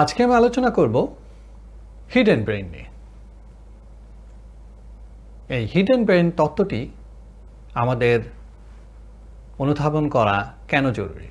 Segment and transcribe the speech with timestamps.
[0.00, 0.96] আজকে আমি আলোচনা করব
[2.14, 2.88] হিডেন ব্রেন নিয়ে।
[5.56, 6.88] এই হিডেন ব্রেন তত্ত্বটি
[7.74, 8.18] আমাদের
[9.58, 11.28] অনুধাবন করা কেন জরুরি?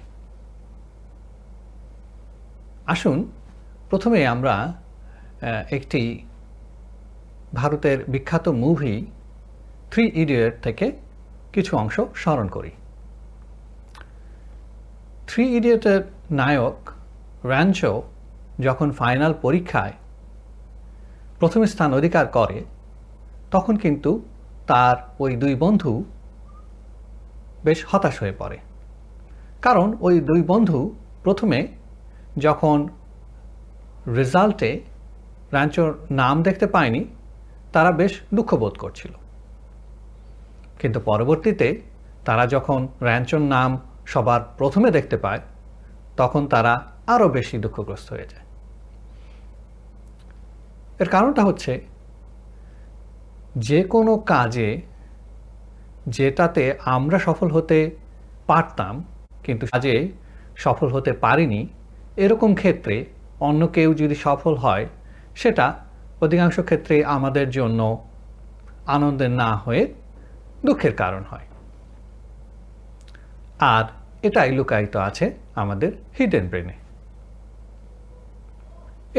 [2.86, 3.18] আসুন,
[3.90, 4.56] প্রথমে আমরা
[5.72, 6.02] একটি
[7.54, 9.06] ভারতের বিখ্যাত মুভি
[9.92, 10.92] থ্রি ইডিয়ট থেকে
[11.54, 12.72] কিছু অংশ স্মরণ করি।
[15.28, 16.80] থ্রি ইডিয়টের নায়ক
[17.46, 17.94] র্যাঞ্চো
[18.60, 19.94] যখন ফাইনাল পরীক্ষায়
[21.40, 22.64] প্রথম স্থান অধিকার করে,
[23.52, 24.22] তখন কিন্তু
[24.68, 26.04] তার ওই দুই বন্ধু
[27.64, 28.58] বেশ হতাশ হয়ে পড়ে।
[29.62, 31.68] কারণ ওই দুই বন্ধু প্রথমে
[32.38, 32.88] যখন
[34.08, 34.82] রেজাল্টে
[35.52, 37.06] র্যাঞ্চোর নাম দেখতে পায়নি,
[37.74, 39.12] তারা বেশ দুঃখবোধ করছিল।
[40.80, 41.82] কিন্তু পরবর্তীতে
[42.26, 45.40] তারা যখন র্যাঞ্চোর নাম সবার প্রথমে দেখতে পায়,
[46.18, 48.43] তখন তারা আরও বেশি দুঃখগ্রস্ত হয়ে যায়।
[51.04, 51.74] এর কারণটা হচ্ছে
[53.68, 54.70] যে কোনো কাজে
[56.08, 56.64] যেটাতে
[56.96, 57.80] আমরা সফল হতে
[58.48, 58.94] পারতাম,
[59.46, 59.94] কিন্তু কাজে
[60.64, 61.62] সফল হতে পারিনি,
[62.24, 62.96] এরকম ক্ষেত্রে
[63.48, 64.86] অন্য কেউ যদি সফল হয়,
[65.42, 65.66] সেটা
[66.22, 67.80] অধিকাংশ ক্ষেত্রে আমাদের জন্য
[68.96, 69.84] আনন্দের না হয়ে
[70.66, 71.48] দুঃখের কারণ হয়।
[73.74, 73.86] আর
[74.28, 75.26] এটাই লুকায়িত আছে
[75.62, 76.76] আমাদের হিডেন ব্রেনে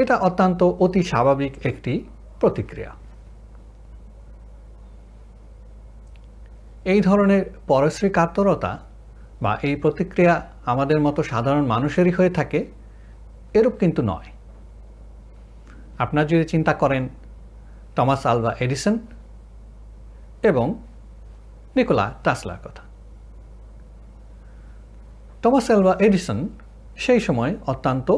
[0.00, 1.92] এটা অত্যন্ত অতি স্বাভাবিক একটি
[2.40, 2.92] প্রতিক্রিয়া।
[6.92, 8.72] এই ধরনের পরশ্রী কাতরতা
[9.42, 10.34] বা এই প্রতিক্রিয়া
[10.72, 12.60] আমাদের মতো সাধারণ মানুষেরই হয়ে থাকে,
[13.58, 14.28] এরূপ কিন্তু নয়।
[15.98, 17.08] আপনার যদি চিন্তা করেন,
[17.96, 18.94] টমাস আলভা এডিসন
[20.42, 20.66] এবং
[21.76, 22.82] নিকোলা টাসলার কথা।
[25.42, 26.38] টমাস আলভা এডিসন
[27.04, 28.08] সেই সময় অত্যন্ত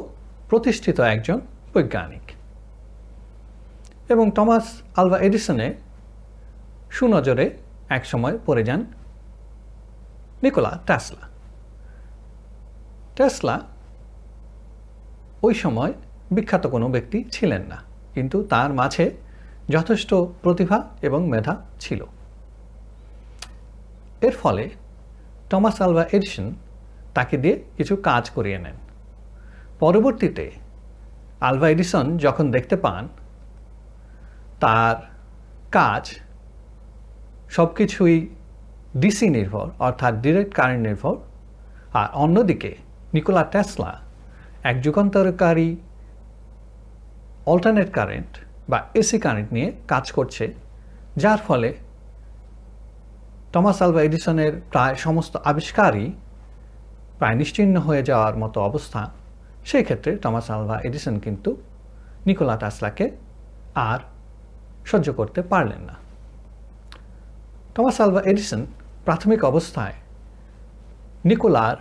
[0.48, 1.38] প্রতিষ্ঠিত একজন
[1.76, 2.26] বৈজ্ঞানিক।
[4.12, 4.66] এবং টমাস
[5.00, 5.69] আলভা এডিসনে
[6.97, 7.47] সুনজরে
[7.97, 8.81] এক সময় পড়ে যান
[10.42, 11.25] নিকোলা টেসলা।
[13.16, 13.56] টেসলা
[15.47, 15.92] ওই সময়
[16.34, 17.78] বিখ্যাত কোনো ব্যক্তি ছিলেন না,
[18.14, 19.04] কিন্তু তার মাঝে
[19.75, 20.10] যথেষ্ট
[20.43, 22.00] প্রতিভা এবং মেধা ছিল।
[24.26, 24.64] এর ফলে
[25.50, 26.47] টমাস আলভা এডিসন
[27.16, 28.76] তাকে দিয়ে কিছু কাজ করিয়ে নেন।
[29.82, 30.44] পরবর্তীতে
[31.41, 33.04] আলভা এডিসন যখন দেখতে পান,
[34.62, 34.97] তার
[35.78, 36.04] কাজ
[37.56, 38.16] সব কিছুই
[39.02, 41.14] ডিসি নির্ভর, অর্থাৎ ডিরেক্ট কারেন্ট নির্ভর।
[41.98, 42.72] আর অন্যদিকে
[43.14, 43.92] নিকোলা টেসলা
[44.70, 45.70] এক যুগান্তরকারী
[47.52, 48.32] অল্টারনেট কারেন্ট
[48.70, 50.44] বা এসি কারেন্ট নিয়ে কাজ করছে,
[51.22, 51.70] যার ফলে
[53.52, 56.06] টমাস আলভা এডিসনের প্রায় সমস্ত আবিষ্কারই
[57.19, 59.02] প্রায় নিশ্চিহ্ন হয়ে যাওয়ার মতো অবস্থা
[59.66, 61.56] সেই ক্ষেত্রে টমাস আলভা এডিসন কিন্তু
[62.27, 63.10] নিকোলা টাসলাকে
[63.75, 63.99] আর
[64.87, 65.94] সহ্য করতে পারলেন না।
[67.75, 68.66] টমাস আলভা এডিসন
[69.05, 69.93] প্রাথমিক অবস্থায়
[71.25, 71.76] নিকোলার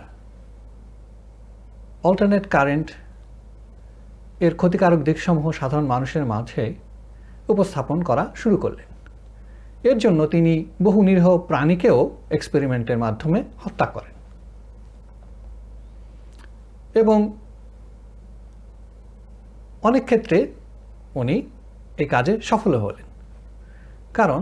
[2.02, 2.90] অল্টারনেট কারেন্ট
[4.40, 6.74] এর ক্ষতিকারক দিকসমূহ সাধারণ মানুষের মাঝে
[7.48, 8.88] উপস্থাপন করা শুরু করলেন।
[9.90, 14.14] এর জন্য তিনি বহু নিরীহ প্রাণীকেও এক্সপেরিমেন্টের মাধ্যমে হত্যা করেন।
[16.94, 17.32] এবং
[19.88, 20.38] অনেক ক্ষেত্রে
[21.14, 21.36] উনি
[21.98, 23.06] এই কাজে সফল হলেন।
[24.14, 24.40] কারণ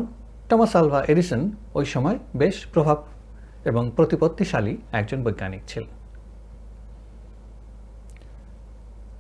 [0.49, 1.43] টমাস আলভা এডিসন
[1.75, 2.99] ওই সময় বেশ প্রভাব
[3.65, 5.93] এবং প্রতিপত্তিশালী একজন বৈজ্ঞানিক ছিলেন।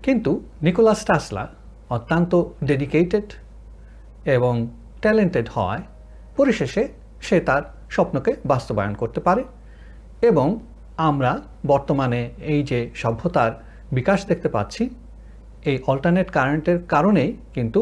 [0.03, 0.33] কিন্তু
[0.63, 1.45] নিকোলাস টাসলা
[1.91, 2.33] অত্যন্ত
[2.65, 3.29] ডেডিকেটেড
[4.37, 4.55] এবং
[5.03, 5.85] ট্যালেন্টেড হওয়ায়
[6.37, 6.83] পরিশেষে
[7.21, 9.43] সে তার স্বপ্নকে বাস্তবায়ন করতে পারে
[10.23, 10.47] এবং
[11.09, 11.31] আমরা
[11.67, 12.21] বর্তমানে
[12.53, 13.53] এই যে সভ্যতার
[13.93, 14.83] বিকাশ দেখতে পাচ্ছি
[15.65, 17.81] এই অল্টারনেট কারেন্টের কারণেই কিন্তু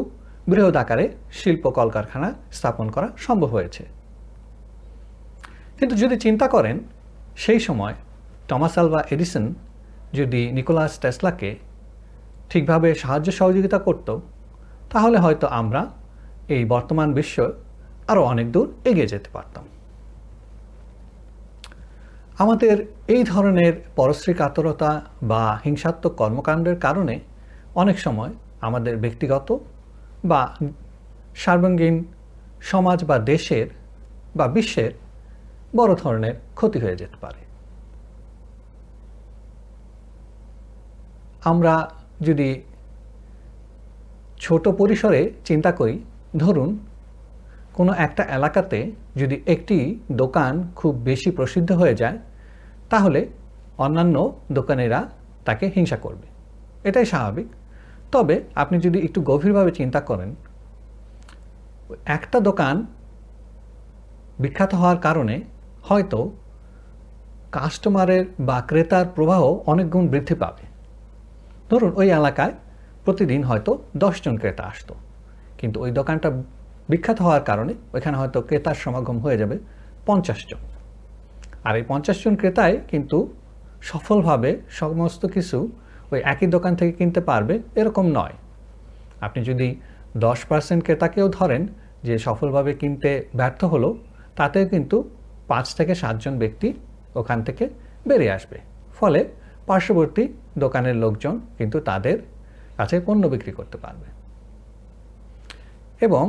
[0.49, 3.85] বৃহৎ আকারে শিল্প কলকারখানা স্থাপন করা সম্ভব হয়েছে।
[5.79, 6.77] কিন্তু যদি চিন্তা করেন,
[7.37, 7.95] সেই সময়
[8.49, 9.45] টমাস আলভা এডিসন
[10.13, 11.51] যদি নিকোলাস টেসলাকে
[12.51, 14.09] ঠিকভাবে সাহায্য সহযোগিতা করত,
[14.91, 15.83] তাহলে হয়তো আমরা
[16.49, 17.37] এই বর্তমান বিশ্ব
[18.09, 19.65] আরও অনেক দূর এগিয়ে যেতে পারতাম।
[22.39, 22.77] আমাদের
[23.15, 24.91] এই ধরনের পরশ্রী কাতরতা
[25.23, 27.15] বা হিংসাত্মক কর্মকাণ্ডের কারণে
[27.75, 28.31] অনেক সময়
[28.61, 29.59] আমাদের ব্যক্তিগত
[30.25, 30.57] বা
[31.37, 32.05] সার্বাঙ্গীন
[32.61, 33.67] সমাজ বা দেশের
[34.37, 34.91] বা বিশ্বের
[35.77, 37.43] বড় ধরনের ক্ষতি হয়ে যেতে পারে।
[41.45, 41.91] আমরা
[42.21, 42.63] যদি
[44.41, 46.03] ছোট পরিসরে চিন্তা করি,
[46.37, 46.79] ধরুন
[47.75, 52.19] কোনো একটা এলাকাতে যদি একটি দোকান খুব বেশি প্রসিদ্ধ হয়ে যায়,
[52.91, 53.27] তাহলে
[53.79, 55.09] অন্যান্য দোকানেরা
[55.45, 56.27] তাকে হিংসা করবে।
[56.89, 57.47] এটাই স্বাভাবিক।
[58.13, 60.31] তবে আপনি যদি একটু গভীরভাবে চিন্তা করেন,
[62.17, 62.77] একটা দোকান
[64.43, 65.37] বিখ্যাত হওয়ার কারণে
[65.89, 66.19] হয়তো
[67.57, 69.43] কাস্টমারের বা ক্রেতার প্রবাহ
[69.73, 70.65] অনেক গুণ বৃদ্ধি পাবে।
[71.71, 72.55] ধরুন, ওই এলাকায়
[73.05, 73.71] প্রতিদিন হয়তো
[74.03, 74.95] দশজন ক্রেতা আসতো,
[75.61, 76.29] কিন্তু ওই দোকানটা
[76.91, 79.57] বিখ্যাত হওয়ার কারণে ওইখানে হয়তো ক্রেতার সমাগম হয়ে যাবে
[80.09, 80.63] পঞ্চাশ জন।
[81.67, 83.19] আর এই পঞ্চাশ জন ক্রেতাই কিন্তু
[83.91, 84.51] সফলভাবে
[84.81, 85.59] সমস্ত কিছু
[86.13, 88.33] ওই একই দোকান থেকে কিনতে পারবে, এরকম নয়।
[89.21, 89.69] আপনি যদি
[90.17, 91.67] দশ পার্সেন্ট ক্রেতাকেও ধরেন
[92.03, 93.99] যে সফলভাবে কিনতে ব্যর্থ হলো,
[94.37, 94.97] তাতেও কিন্তু
[95.49, 96.73] পাঁচ থেকে সাতজন ব্যক্তি
[97.15, 97.69] ওখান থেকে
[98.09, 98.59] বেরিয়ে আসবে।
[99.01, 99.21] ফলে
[99.67, 100.29] পার্শ্ববর্তী
[100.59, 102.19] দোকানের লোকজন কিন্তু তাদের
[102.77, 104.07] কাছে পণ্য বিক্রি করতে পারবে।
[106.01, 106.25] এবং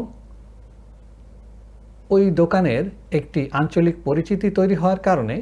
[2.10, 5.42] ওই দোকানের একটি আঞ্চলিক পরিচিতি তৈরি হওয়ার কারণে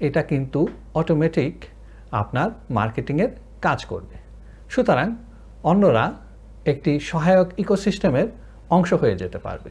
[0.00, 1.54] এটা কিন্তু অটোমেটিক
[2.12, 3.28] আপনার মার্কেটিংয়ের
[3.62, 4.16] কাজ করবে।
[4.68, 5.16] সুতরাং
[5.62, 6.12] অন্যরা
[6.66, 8.28] একটি সহায়ক ইকোসিস্টেমের
[8.70, 9.70] অংশ হয়ে যেতে পারবে।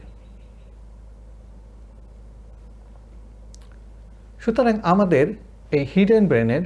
[4.40, 5.26] সুতরাং আমাদের
[5.70, 6.62] এই হিডেন ব্রেনের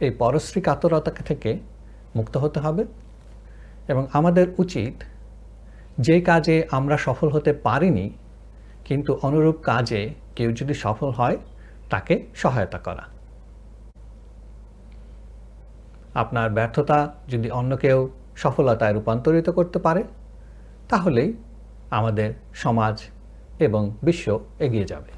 [0.00, 1.58] এই পরশ্রী কাতরতা থেকে
[2.16, 2.84] মুক্ত হতে হবে
[3.88, 4.94] এবং আমাদের উচিত
[5.98, 8.10] যে কাজে আমরা সফল হতে পারিনি,
[8.84, 11.36] কিন্তু অনুরূপ কাজে কেউ যদি সফল হয়,
[11.90, 13.17] তাকে সহায়তা করা।
[16.18, 16.98] আপনার ব্যর্থতা
[17.28, 17.98] যদি অন্য কেউ
[18.36, 20.02] সফলতায় রূপান্তরিত করতে পারে
[20.88, 21.30] তাহলেই
[21.90, 22.96] আমাদের সমাজ
[23.58, 24.26] এবং বিশ্ব
[24.60, 25.10] এগিয়ে যাবে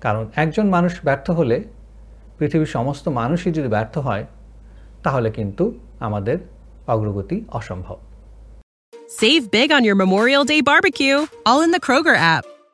[0.00, 1.56] কারণ একজন মানুষ ব্যর্থ হলে
[2.38, 4.24] পৃথিবীর সমস্ত মানুষই যদি ব্যর্থ হয়
[5.02, 5.64] তাহলে কিন্তু
[6.00, 6.36] আমাদের
[6.86, 7.98] অগ্রগতি অসম্ভব
[9.20, 12.44] Save big on your Memorial Day barbecue, all in the Kroger app.